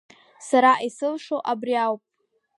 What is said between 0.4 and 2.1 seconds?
Сара исылшо абри ауп…